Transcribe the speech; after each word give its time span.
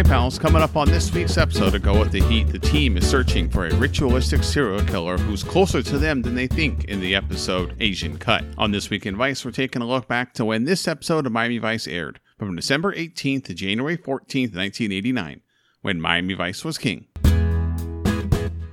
Hi, 0.00 0.08
pals. 0.08 0.38
Coming 0.38 0.62
up 0.62 0.76
on 0.78 0.88
this 0.88 1.12
week's 1.12 1.36
episode 1.36 1.74
of 1.74 1.82
Go 1.82 2.00
With 2.00 2.10
the 2.10 2.22
Heat, 2.22 2.44
the 2.44 2.58
team 2.58 2.96
is 2.96 3.06
searching 3.06 3.50
for 3.50 3.66
a 3.66 3.74
ritualistic 3.74 4.42
serial 4.42 4.82
killer 4.86 5.18
who's 5.18 5.44
closer 5.44 5.82
to 5.82 5.98
them 5.98 6.22
than 6.22 6.34
they 6.34 6.46
think 6.46 6.84
in 6.84 7.00
the 7.00 7.14
episode 7.14 7.76
Asian 7.80 8.16
Cut. 8.16 8.42
On 8.56 8.70
This 8.70 8.88
Week 8.88 9.04
in 9.04 9.14
Vice, 9.14 9.44
we're 9.44 9.50
taking 9.50 9.82
a 9.82 9.86
look 9.86 10.08
back 10.08 10.32
to 10.34 10.46
when 10.46 10.64
this 10.64 10.88
episode 10.88 11.26
of 11.26 11.32
Miami 11.32 11.58
Vice 11.58 11.86
aired, 11.86 12.18
from 12.38 12.56
December 12.56 12.94
18th 12.94 13.44
to 13.44 13.52
January 13.52 13.98
14th, 13.98 14.56
1989, 14.56 15.42
when 15.82 16.00
Miami 16.00 16.32
Vice 16.32 16.64
was 16.64 16.78
king. 16.78 17.04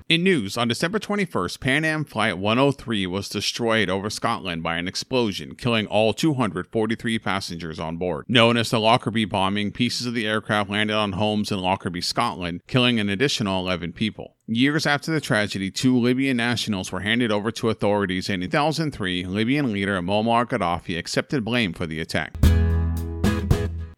In 0.10 0.24
news, 0.24 0.56
on 0.56 0.70
December 0.70 1.00
21st, 1.00 1.60
Pan 1.60 1.84
Am 1.84 2.06
Flight 2.06 2.38
103 2.38 3.06
was 3.08 3.28
destroyed 3.28 3.90
over 3.90 4.10
Scotland 4.10 4.64
by 4.64 4.78
an 4.78 4.88
explosion, 4.88 5.54
killing 5.54 5.86
all 5.86 6.14
243 6.14 7.20
passengers 7.20 7.78
on 7.78 7.98
board. 7.98 8.24
Known 8.30 8.56
as 8.56 8.70
the 8.70 8.80
Lockerbie 8.80 9.26
bombing, 9.26 9.74
pieces 9.74 10.08
of 10.08 10.14
the 10.14 10.26
aircraft 10.26 10.70
landed 10.70 10.96
on 10.96 11.12
homes 11.12 11.52
in 11.52 11.60
Lockerbie, 11.60 12.00
Scotland, 12.00 12.62
killing 12.68 13.02
an 13.02 13.10
additional 13.10 13.60
11 13.60 13.92
people. 13.92 14.38
Years 14.48 14.86
after 14.86 15.12
the 15.12 15.20
tragedy, 15.20 15.70
two 15.70 16.00
Libyan 16.00 16.38
nationals 16.38 16.90
were 16.90 17.02
handed 17.02 17.30
over 17.30 17.52
to 17.52 17.70
authorities, 17.70 18.30
and 18.30 18.42
in 18.42 18.50
2003, 18.50 19.26
Libyan 19.26 19.74
leader 19.74 20.02
Muammar 20.02 20.46
Gaddafi 20.46 20.98
accepted 20.98 21.44
blame 21.44 21.74
for 21.74 21.86
the 21.86 22.00
attack. 22.00 22.34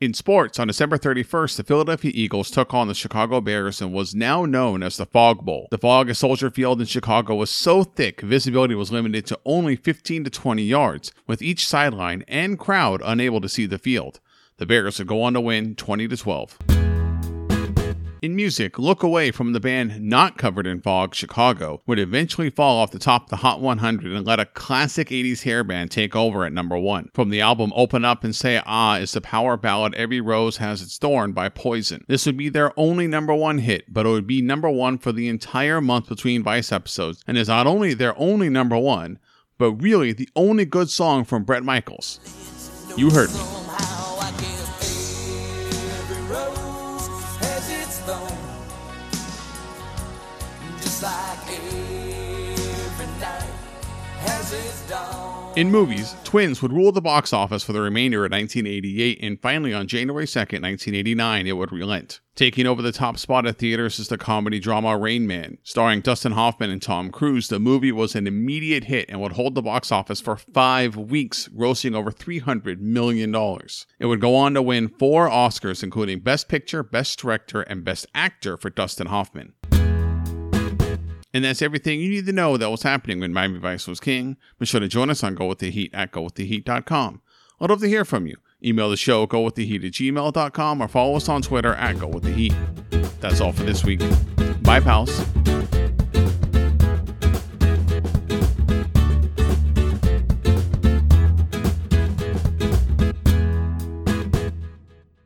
In 0.01 0.13
sports, 0.13 0.57
on 0.59 0.67
December 0.67 0.97
31st, 0.97 1.57
the 1.57 1.63
Philadelphia 1.65 2.13
Eagles 2.15 2.49
took 2.49 2.73
on 2.73 2.87
the 2.87 2.93
Chicago 2.93 3.41
Bears 3.41 3.81
and 3.81 3.91
was 3.91 4.15
now 4.15 4.45
known 4.45 4.81
as 4.81 4.95
the 4.95 5.05
Fog 5.05 5.43
Bowl. 5.43 5.67
The 5.71 5.77
fog 5.77 6.09
at 6.09 6.15
Soldier 6.15 6.49
Field 6.49 6.79
in 6.79 6.87
Chicago 6.87 7.35
was 7.35 7.49
so 7.49 7.83
thick, 7.83 8.21
visibility 8.21 8.75
was 8.75 8.93
limited 8.93 9.25
to 9.25 9.39
only 9.43 9.75
15 9.75 10.23
to 10.23 10.29
20 10.29 10.63
yards, 10.63 11.11
with 11.27 11.41
each 11.41 11.67
sideline 11.67 12.23
and 12.29 12.57
crowd 12.57 13.01
unable 13.03 13.41
to 13.41 13.49
see 13.49 13.65
the 13.65 13.77
field. 13.77 14.21
The 14.55 14.65
Bears 14.65 14.99
would 14.99 15.07
go 15.09 15.21
on 15.21 15.33
to 15.33 15.41
win 15.41 15.75
20 15.75 16.07
to 16.07 16.15
12. 16.15 16.88
In 18.21 18.35
music, 18.35 18.77
Look 18.77 19.01
Away 19.01 19.31
from 19.31 19.53
the 19.53 19.61
band 19.61 20.01
not 20.01 20.37
covered 20.37 20.67
in 20.67 20.81
fog, 20.81 21.15
Chicago, 21.15 21.81
would 21.87 21.99
eventually 21.99 22.49
fall 22.49 22.79
off 22.79 22.91
the 22.91 22.99
top 22.99 23.23
of 23.23 23.29
the 23.29 23.37
Hot 23.37 23.61
100 23.61 24.11
and 24.11 24.27
let 24.27 24.41
a 24.41 24.45
classic 24.45 25.07
80s 25.07 25.43
hair 25.43 25.63
band 25.63 25.89
take 25.89 26.17
over 26.17 26.43
at 26.43 26.51
number 26.51 26.77
one. 26.77 27.11
From 27.13 27.29
the 27.29 27.39
album 27.39 27.71
Open 27.77 28.03
Up 28.03 28.25
and 28.25 28.35
Say 28.35 28.61
Ah 28.65 28.97
is 28.97 29.13
the 29.13 29.21
power 29.21 29.55
ballad 29.55 29.95
Every 29.95 30.19
Rose 30.19 30.57
Has 30.57 30.81
Its 30.81 30.97
Thorn 30.97 31.31
by 31.31 31.47
Poison. 31.47 32.03
This 32.09 32.25
would 32.25 32.35
be 32.35 32.49
their 32.49 32.77
only 32.77 33.07
number 33.07 33.33
one 33.33 33.59
hit, 33.59 33.85
but 33.87 34.05
it 34.05 34.09
would 34.09 34.27
be 34.27 34.41
number 34.41 34.69
one 34.69 34.97
for 34.97 35.13
the 35.13 35.29
entire 35.29 35.79
month 35.79 36.09
between 36.09 36.43
Vice 36.43 36.73
episodes, 36.73 37.23
and 37.25 37.37
is 37.37 37.47
not 37.47 37.67
only 37.67 37.93
their 37.93 38.19
only 38.19 38.49
number 38.49 38.77
one, 38.77 39.17
but 39.57 39.81
really 39.81 40.11
the 40.11 40.27
only 40.35 40.65
good 40.65 40.89
song 40.89 41.23
from 41.23 41.45
Bret 41.45 41.63
Michaels. 41.63 42.19
You 42.97 43.11
heard 43.11 43.29
me. 43.31 43.58
In 55.55 55.71
movies, 55.71 56.15
Twins 56.25 56.61
would 56.61 56.73
rule 56.73 56.91
the 56.91 57.01
box 57.01 57.31
office 57.31 57.63
for 57.63 57.71
the 57.73 57.79
remainder 57.79 58.25
of 58.25 58.31
1988, 58.31 59.19
and 59.21 59.41
finally 59.41 59.73
on 59.73 59.87
January 59.87 60.27
2, 60.27 60.39
1989, 60.39 61.47
it 61.47 61.53
would 61.53 61.71
relent. 61.71 62.19
Taking 62.35 62.65
over 62.65 62.81
the 62.81 62.91
top 62.91 63.17
spot 63.17 63.45
at 63.47 63.57
theaters 63.57 63.97
is 63.99 64.09
the 64.09 64.17
comedy 64.17 64.59
drama 64.59 64.97
Rain 64.97 65.25
Man. 65.25 65.57
Starring 65.63 66.01
Dustin 66.01 66.33
Hoffman 66.33 66.69
and 66.69 66.81
Tom 66.81 67.11
Cruise, 67.11 67.47
the 67.47 67.59
movie 67.59 67.91
was 67.91 68.15
an 68.15 68.27
immediate 68.27 68.85
hit 68.85 69.09
and 69.09 69.21
would 69.21 69.33
hold 69.33 69.55
the 69.55 69.61
box 69.61 69.91
office 69.91 70.19
for 70.19 70.35
five 70.35 70.95
weeks, 70.97 71.47
grossing 71.47 71.95
over 71.95 72.11
$300 72.11 72.79
million. 72.79 73.33
It 73.99 74.05
would 74.05 74.21
go 74.21 74.35
on 74.35 74.53
to 74.53 74.61
win 74.61 74.89
four 74.89 75.29
Oscars, 75.29 75.81
including 75.81 76.19
Best 76.19 76.49
Picture, 76.49 76.83
Best 76.83 77.19
Director, 77.19 77.61
and 77.61 77.85
Best 77.85 78.05
Actor 78.13 78.57
for 78.57 78.69
Dustin 78.69 79.07
Hoffman. 79.07 79.53
And 81.33 81.45
that's 81.45 81.61
everything 81.61 81.99
you 81.99 82.09
need 82.09 82.25
to 82.25 82.33
know 82.33 82.57
that 82.57 82.71
was 82.71 82.83
happening 82.83 83.19
when 83.19 83.33
Miami 83.33 83.59
Vice 83.59 83.87
was 83.87 83.99
king. 83.99 84.37
Be 84.57 84.65
sure 84.65 84.79
to 84.79 84.87
join 84.87 85.09
us 85.09 85.23
on 85.23 85.35
Go 85.35 85.47
With 85.47 85.59
The 85.59 85.69
Heat 85.69 85.91
at 85.93 86.11
GoWithTheHeat.com. 86.11 87.21
I'd 87.61 87.69
love 87.69 87.81
to 87.81 87.87
hear 87.87 88.05
from 88.05 88.25
you. 88.25 88.37
Email 88.63 88.89
the 88.89 88.97
show, 88.97 89.25
gowiththeheat 89.25 89.85
at 89.85 89.93
gmail.com, 89.93 90.81
or 90.81 90.87
follow 90.87 91.15
us 91.15 91.29
on 91.29 91.41
Twitter 91.41 91.73
at 91.75 91.95
GoWithTheHeat. 91.95 93.19
That's 93.19 93.41
all 93.41 93.53
for 93.53 93.63
this 93.63 93.83
week. 93.83 94.01
Bye, 94.61 94.79
pals. 94.79 95.25